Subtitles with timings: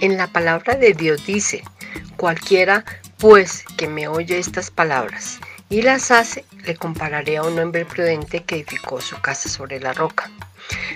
[0.00, 1.62] En la palabra de Dios dice,
[2.16, 2.86] cualquiera
[3.18, 5.38] pues que me oye estas palabras
[5.68, 9.92] y las hace, le compararé a un hombre prudente que edificó su casa sobre la
[9.92, 10.30] roca.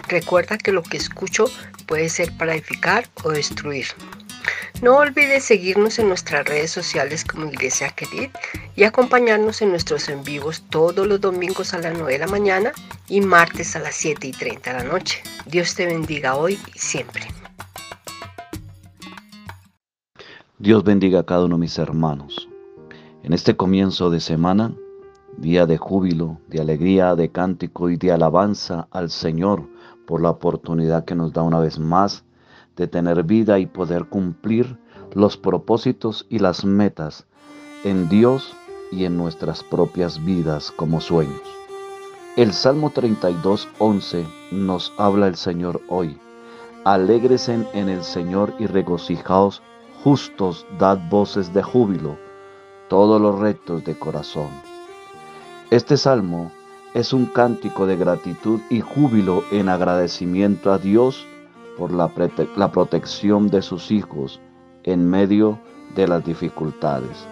[0.08, 1.50] Recuerda que lo que escucho
[1.86, 3.88] puede ser para edificar o destruir.
[4.80, 8.30] No olvides seguirnos en nuestras redes sociales como Iglesia Querid
[8.74, 12.72] y acompañarnos en nuestros en vivos todos los domingos a las 9 de la mañana
[13.08, 15.22] y martes a las 7 y 30 de la noche.
[15.44, 17.28] Dios te bendiga hoy y siempre.
[20.64, 22.48] Dios bendiga a cada uno de mis hermanos.
[23.22, 24.74] En este comienzo de semana,
[25.36, 29.68] día de júbilo, de alegría, de cántico y de alabanza al Señor
[30.06, 32.24] por la oportunidad que nos da una vez más
[32.76, 34.78] de tener vida y poder cumplir
[35.12, 37.26] los propósitos y las metas
[37.84, 38.56] en Dios
[38.90, 41.42] y en nuestras propias vidas como sueños.
[42.38, 46.18] El Salmo 32, 11 nos habla el Señor hoy.
[46.84, 49.62] Alégresen en el Señor y regocijaos,
[50.04, 52.18] justos, dad voces de júbilo,
[52.90, 54.50] todos los rectos de corazón.
[55.70, 56.52] Este salmo
[56.92, 61.26] es un cántico de gratitud y júbilo en agradecimiento a Dios
[61.78, 62.10] por la,
[62.54, 64.42] la protección de sus hijos
[64.82, 65.58] en medio
[65.96, 67.26] de las dificultades.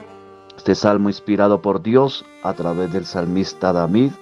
[0.56, 4.12] Este salmo inspirado por Dios a través del salmista David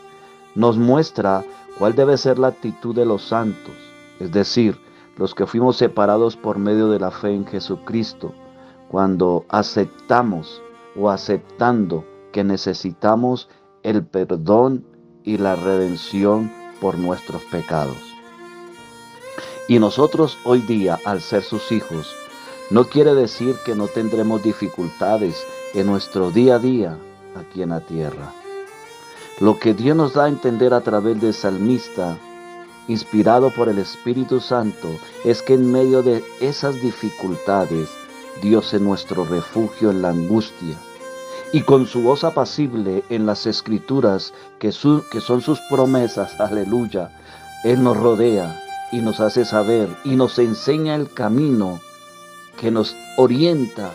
[0.56, 1.44] nos muestra
[1.78, 3.76] cuál debe ser la actitud de los santos,
[4.18, 4.76] es decir,
[5.20, 8.32] los que fuimos separados por medio de la fe en Jesucristo,
[8.90, 10.60] cuando aceptamos
[10.96, 13.48] o aceptando que necesitamos
[13.84, 14.84] el perdón
[15.22, 17.96] y la redención por nuestros pecados.
[19.68, 22.12] Y nosotros hoy día, al ser sus hijos,
[22.70, 26.98] no quiere decir que no tendremos dificultades en nuestro día a día
[27.36, 28.32] aquí en la tierra.
[29.38, 32.18] Lo que Dios nos da a entender a través del salmista,
[32.88, 34.88] inspirado por el Espíritu Santo,
[35.24, 37.88] es que en medio de esas dificultades,
[38.42, 40.76] Dios es nuestro refugio en la angustia.
[41.52, 47.10] Y con su voz apacible en las escrituras, que, son sus promesas, aleluya,
[47.64, 48.60] Él nos rodea
[48.92, 51.80] y nos hace saber y nos enseña el camino
[52.58, 53.90] que nos orienta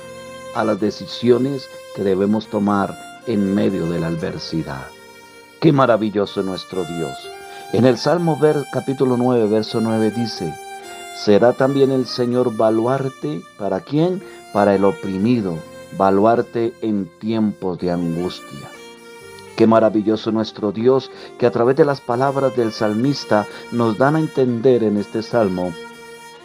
[0.54, 2.98] a las decisiones que debemos tomar
[3.28, 4.88] en medio de la adversidad.
[5.62, 7.18] Qué maravilloso nuestro Dios.
[7.74, 10.54] En el Salmo ver, capítulo 9, verso 9 dice,
[11.24, 14.22] será también el Señor baluarte para quién?
[14.54, 15.58] Para el oprimido,
[15.98, 18.70] baluarte en tiempos de angustia.
[19.56, 24.20] Qué maravilloso nuestro Dios que a través de las palabras del salmista nos dan a
[24.20, 25.74] entender en este salmo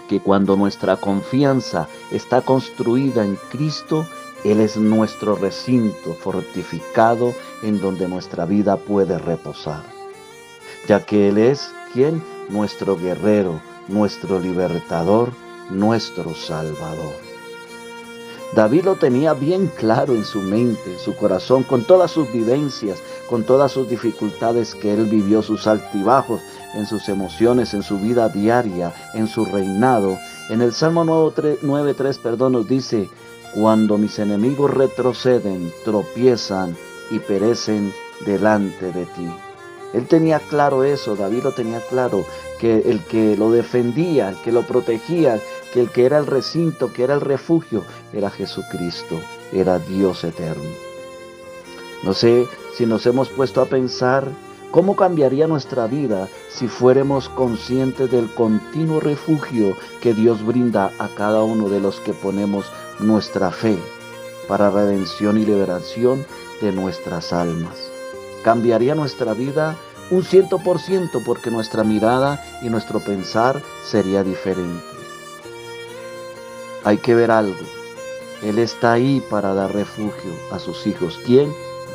[0.09, 4.07] que cuando nuestra confianza está construida en Cristo,
[4.45, 9.83] Él es nuestro recinto fortificado en donde nuestra vida puede reposar.
[10.89, 12.23] Ya que Él es quien?
[12.49, 13.61] Nuestro guerrero,
[13.91, 15.33] nuestro libertador,
[15.71, 17.31] nuestro salvador.
[18.55, 22.99] David lo tenía bien claro en su mente, en su corazón, con todas sus vivencias,
[23.29, 26.41] con todas sus dificultades que él vivió, sus altibajos,
[26.75, 30.19] en sus emociones, en su vida diaria, en su reinado.
[30.49, 33.09] En el Salmo 9.3, perdón, nos dice,
[33.55, 36.77] cuando mis enemigos retroceden, tropiezan
[37.11, 37.93] y perecen
[38.27, 39.50] delante de ti.
[39.93, 42.25] Él tenía claro eso, David lo tenía claro,
[42.59, 45.41] que el que lo defendía, el que lo protegía,
[45.73, 49.21] que el que era el recinto, que era el refugio, era Jesucristo,
[49.53, 50.71] era Dios eterno.
[52.03, 52.47] No sé
[52.77, 54.29] si nos hemos puesto a pensar
[54.71, 61.43] cómo cambiaría nuestra vida si fuéramos conscientes del continuo refugio que Dios brinda a cada
[61.43, 63.77] uno de los que ponemos nuestra fe
[64.47, 66.25] para redención y liberación
[66.61, 67.90] de nuestras almas
[68.43, 69.77] cambiaría nuestra vida
[70.11, 74.85] un ciento por ciento porque nuestra mirada y nuestro pensar sería diferente.
[76.85, 77.61] Hay que ver algo.
[78.43, 81.21] Él está ahí para dar refugio a sus hijos.
[81.25, 81.53] ¿Quién?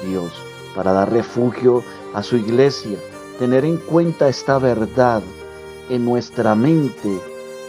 [0.07, 0.31] Dios.
[0.75, 2.97] Para dar refugio a su iglesia.
[3.39, 5.22] Tener en cuenta esta verdad
[5.89, 7.19] en nuestra mente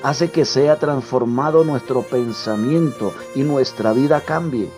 [0.02, 4.68] hace que sea transformado nuestro pensamiento y nuestra vida cambie.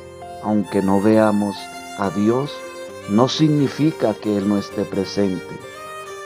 [0.43, 1.57] Aunque no veamos
[1.99, 2.57] a Dios,
[3.09, 5.55] no significa que Él no esté presente.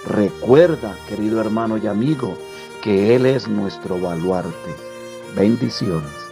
[0.06, 2.37] Recuerda, querido hermano y amigo,
[2.82, 4.75] que Él es nuestro baluarte.
[5.37, 6.31] Bendiciones.